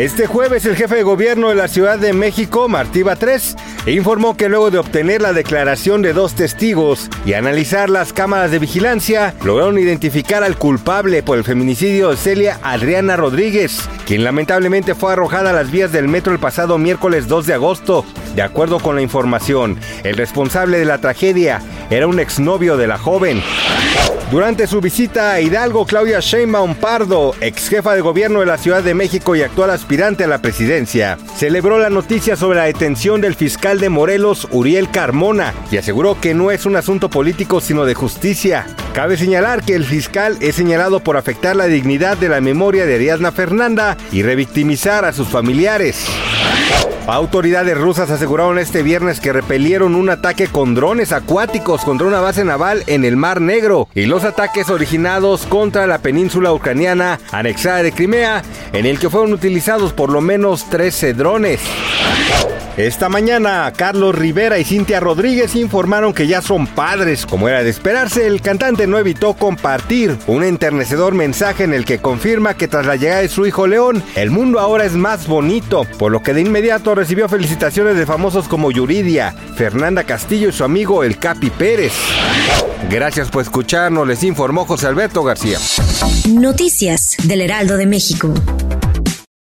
[0.00, 3.54] Este jueves el jefe de gobierno de la Ciudad de México, Martí Batres,
[3.84, 8.60] informó que luego de obtener la declaración de dos testigos y analizar las cámaras de
[8.60, 15.12] vigilancia, lograron identificar al culpable por el feminicidio de Celia Adriana Rodríguez, quien lamentablemente fue
[15.12, 18.06] arrojada a las vías del metro el pasado miércoles 2 de agosto.
[18.34, 22.98] De acuerdo con la información, el responsable de la tragedia era un exnovio de la
[22.98, 23.42] joven.
[24.30, 28.80] Durante su visita a Hidalgo, Claudia Sheinbaum Pardo, ex jefa de gobierno de la Ciudad
[28.80, 33.34] de México y actual aspirante a la presidencia, celebró la noticia sobre la detención del
[33.34, 37.94] fiscal de Morelos, Uriel Carmona, y aseguró que no es un asunto político sino de
[37.94, 38.66] justicia.
[38.94, 42.94] Cabe señalar que el fiscal es señalado por afectar la dignidad de la memoria de
[42.94, 46.06] Ariadna Fernanda y revictimizar a sus familiares.
[47.06, 52.44] Autoridades rusas aseguraron este viernes que repelieron un ataque con drones acuáticos contra una base
[52.44, 57.92] naval en el Mar Negro y los ataques originados contra la península ucraniana anexada de
[57.92, 61.60] Crimea, en el que fueron utilizados por lo menos 13 drones.
[62.76, 67.26] Esta mañana, Carlos Rivera y Cintia Rodríguez informaron que ya son padres.
[67.26, 71.98] Como era de esperarse, el cantante no evitó compartir un enternecedor mensaje en el que
[71.98, 75.84] confirma que tras la llegada de su hijo León, el mundo ahora es más bonito,
[75.98, 80.64] por lo que de inmediato recibió felicitaciones de famosos como Yuridia, Fernanda Castillo y su
[80.64, 81.92] amigo el Capi Pérez.
[82.88, 85.58] Gracias por escucharnos, les informó José Alberto García.
[86.28, 88.32] Noticias del Heraldo de México.